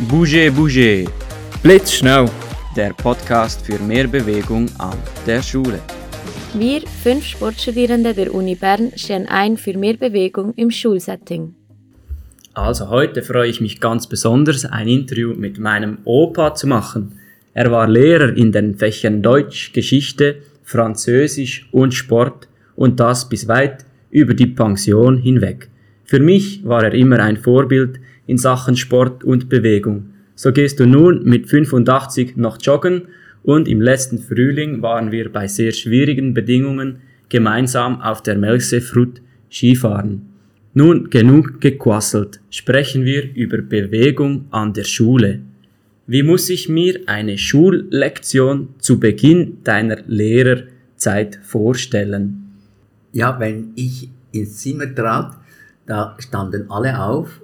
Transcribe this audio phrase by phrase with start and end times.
[0.00, 1.10] Bouger Bouger,
[1.62, 2.28] Blitzschnell.
[2.76, 5.80] der Podcast für mehr Bewegung an der Schule.
[6.52, 11.54] Wir, fünf Sportstudierende der Uni Bern, stehen ein für mehr Bewegung im Schulsetting.
[12.52, 17.18] Also heute freue ich mich ganz besonders, ein Interview mit meinem Opa zu machen.
[17.54, 23.86] Er war Lehrer in den Fächern Deutsch, Geschichte, Französisch und Sport und das bis weit
[24.10, 25.70] über die Pension hinweg.
[26.06, 30.10] Für mich war er immer ein Vorbild in Sachen Sport und Bewegung.
[30.36, 33.08] So gehst du nun mit 85 noch joggen
[33.42, 40.22] und im letzten Frühling waren wir bei sehr schwierigen Bedingungen gemeinsam auf der Melchsefrut Skifahren.
[40.74, 45.40] Nun genug gequasselt, sprechen wir über Bewegung an der Schule.
[46.06, 52.52] Wie muss ich mir eine Schullektion zu Beginn deiner Lehrerzeit vorstellen?
[53.12, 55.36] Ja, wenn ich ins Zimmer trat,
[55.86, 57.40] da standen alle auf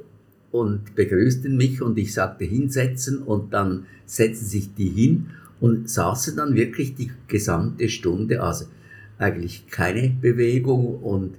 [0.51, 3.19] und begrüßten mich und ich sagte hinsetzen.
[3.19, 5.27] Und dann setzten sich die hin
[5.61, 8.67] und saßen dann wirklich die gesamte Stunde, also
[9.19, 10.97] eigentlich keine Bewegung.
[10.97, 11.35] Und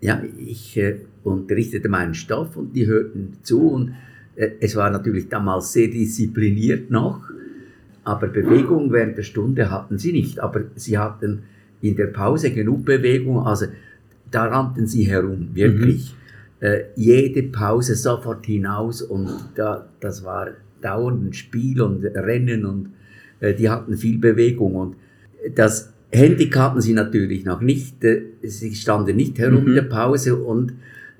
[0.00, 3.68] ja, ich äh, unterrichtete meinen Stoff und die hörten zu.
[3.68, 3.94] Und
[4.36, 7.22] äh, es war natürlich damals sehr diszipliniert noch,
[8.04, 11.42] aber Bewegung während der Stunde hatten sie nicht, aber sie hatten
[11.82, 13.66] in der Pause genug Bewegung, also
[14.30, 16.12] da rannten sie herum, wirklich.
[16.12, 16.25] Mhm.
[16.60, 20.48] Äh, jede Pause sofort hinaus und da, das war
[20.80, 22.90] dauernd ein Spiel und Rennen und
[23.40, 24.96] äh, die hatten viel Bewegung und
[25.54, 29.68] das Handy hatten sie natürlich noch nicht, äh, sie standen nicht herum mhm.
[29.68, 30.72] in der Pause und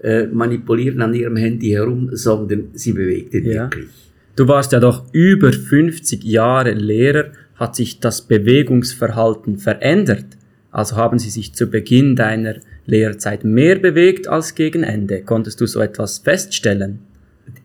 [0.02, 3.64] äh, manipulieren an ihrem Handy herum, sondern sie bewegten ja.
[3.64, 3.88] wirklich.
[4.36, 10.26] Du warst ja doch über 50 Jahre Lehrer, hat sich das Bewegungsverhalten verändert?
[10.70, 12.56] Also haben sie sich zu Beginn deiner
[12.86, 15.22] Lehrzeit mehr bewegt als gegen Ende?
[15.22, 17.00] Konntest du so etwas feststellen?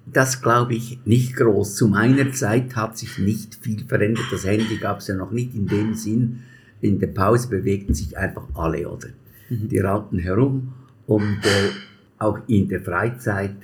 [0.06, 1.76] Das glaube ich nicht groß.
[1.76, 4.26] Zu meiner Zeit hat sich nicht viel verändert.
[4.32, 6.40] Das Handy gab es ja noch nicht in dem Sinn.
[6.82, 9.10] In der Pause bewegten sich einfach alle, oder?
[9.50, 9.70] Mhm.
[9.70, 10.74] Die rannten herum
[11.06, 11.70] und äh,
[12.18, 13.56] auch in der Freizeit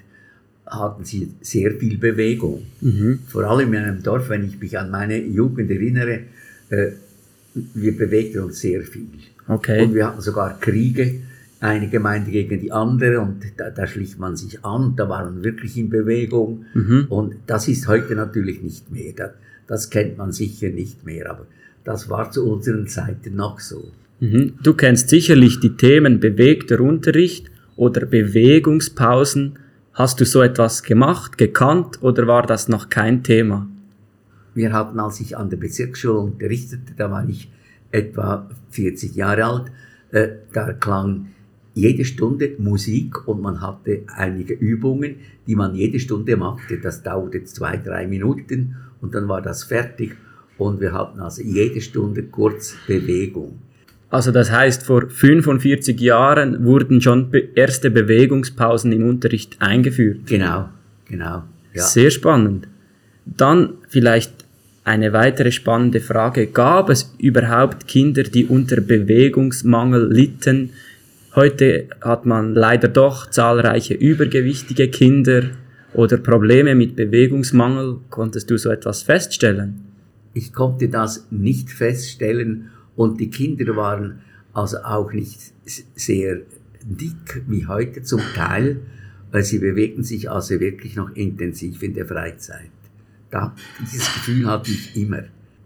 [0.65, 2.65] hatten sie sehr viel Bewegung.
[2.81, 3.19] Mhm.
[3.27, 6.21] Vor allem in einem Dorf, wenn ich mich an meine Jugend erinnere,
[6.69, 6.91] äh,
[7.73, 9.07] wir bewegten uns sehr viel.
[9.47, 9.83] Okay.
[9.83, 11.21] Und wir hatten sogar Kriege
[11.59, 15.43] eine Gemeinde gegen die andere und da, da schlich man sich an, da war man
[15.43, 17.07] wirklich in Bewegung mhm.
[17.09, 19.31] und das ist heute natürlich nicht mehr, das,
[19.65, 21.47] das, kennt man sicher nicht mehr, aber
[21.83, 23.91] das war zu unseren Zeiten noch so.
[24.19, 24.53] Mhm.
[24.61, 29.59] Du kennst sicherlich die Themen bewegter Unterricht oder Bewegungspausen.
[29.93, 33.67] Hast du so etwas gemacht, gekannt oder war das noch kein Thema?
[34.53, 37.49] Wir hatten, als ich an der Bezirksschule unterrichtete, da war ich
[37.91, 39.71] etwa 40 Jahre alt,
[40.11, 41.27] äh, da klang
[41.77, 46.79] jede Stunde Musik und man hatte einige Übungen, die man jede Stunde machte.
[46.79, 50.15] Das dauerte zwei, drei Minuten und dann war das fertig
[50.57, 53.59] und wir hatten also jede Stunde kurz Bewegung.
[54.09, 60.21] Also das heißt, vor 45 Jahren wurden schon erste Bewegungspausen im Unterricht eingeführt.
[60.25, 60.69] Genau,
[61.05, 61.43] genau.
[61.73, 61.83] Ja.
[61.83, 62.67] Sehr spannend.
[63.25, 64.45] Dann vielleicht
[64.85, 66.47] eine weitere spannende Frage.
[66.47, 70.71] Gab es überhaupt Kinder, die unter Bewegungsmangel litten?
[71.37, 75.43] Heute hat man leider doch zahlreiche übergewichtige Kinder
[75.93, 77.99] oder Probleme mit Bewegungsmangel.
[78.09, 79.83] Konntest du so etwas feststellen?
[80.33, 84.21] Ich konnte das nicht feststellen und die Kinder waren
[84.51, 86.37] also auch nicht sehr
[86.83, 88.77] dick wie heute zum Teil,
[89.31, 92.71] weil sie bewegten sich also wirklich noch intensiv in der Freizeit.
[93.29, 95.25] Da, dieses Gefühl hatte ich immer.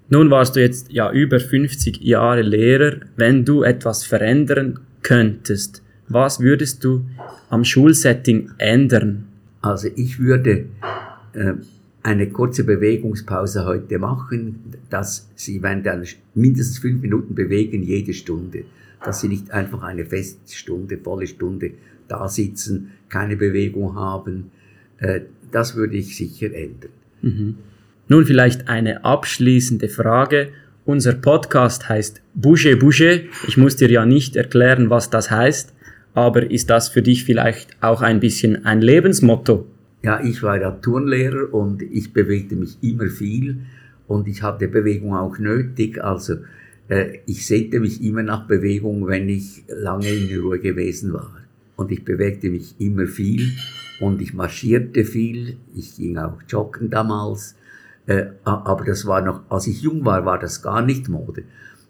[0.10, 2.98] Nun warst du jetzt ja über 50 Jahre Lehrer.
[3.16, 7.06] Wenn du etwas verändern könntest, was würdest du
[7.50, 9.28] am Schulsetting ändern?
[9.62, 10.66] Also ich würde
[11.34, 11.54] äh,
[12.04, 14.60] eine kurze Bewegungspause heute machen,
[14.90, 18.64] dass Sie während einer mindestens fünf Minuten bewegen jede Stunde,
[19.04, 21.72] dass Sie nicht einfach eine feste Stunde, volle Stunde
[22.08, 24.52] da sitzen, keine Bewegung haben.
[24.98, 25.22] Äh,
[25.52, 26.92] das würde ich sicher ändern.
[27.22, 27.56] Mhm.
[28.08, 30.50] Nun vielleicht eine abschließende Frage.
[30.86, 33.26] Unser Podcast heißt Bouge Bouge.
[33.48, 35.76] Ich muss dir ja nicht erklären, was das heißt,
[36.16, 39.68] aber ist das für dich vielleicht auch ein bisschen ein Lebensmotto?
[40.02, 43.60] Ja, ich war ja Turnlehrer und ich bewegte mich immer viel
[44.08, 46.04] und ich hatte Bewegung auch nötig.
[46.04, 46.38] Also
[46.90, 51.38] äh, ich sehnte mich immer nach Bewegung, wenn ich lange in Ruhe gewesen war.
[51.76, 53.52] Und ich bewegte mich immer viel
[54.00, 55.58] und ich marschierte viel.
[55.76, 57.56] Ich ging auch joggen damals
[58.08, 61.44] äh, aber das war noch, als ich jung war, war das gar nicht Mode.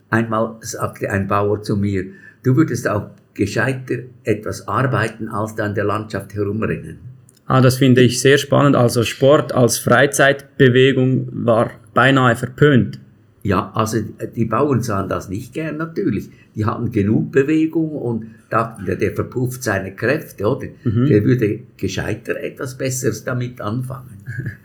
[0.09, 2.05] Einmal sagte ein Bauer zu mir,
[2.43, 6.99] du würdest auch gescheiter etwas arbeiten, als da in der Landschaft herumrennen.
[7.45, 8.75] Ah, das finde ich sehr spannend.
[8.75, 12.99] Also Sport als Freizeitbewegung war beinahe verpönt.
[13.43, 13.97] Ja, also
[14.35, 16.29] die Bauern sahen das nicht gern natürlich.
[16.55, 20.67] Die hatten genug Bewegung und dachten, der, der verpufft seine Kräfte, oder?
[20.83, 21.07] Mhm.
[21.07, 24.17] Der würde gescheiter etwas Besseres damit anfangen.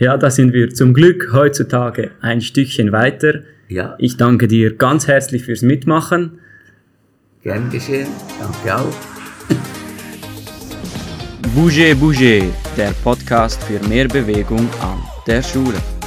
[0.00, 3.40] Ja, da sind wir zum Glück heutzutage ein Stückchen weiter.
[3.68, 3.96] Ja.
[3.98, 6.38] Ich danke dir ganz herzlich fürs Mitmachen.
[7.42, 8.06] Gern geschehen,
[8.40, 8.94] danke auch.
[11.52, 12.46] Bouger Bouger,
[12.76, 15.97] der Podcast für mehr Bewegung an der Schule.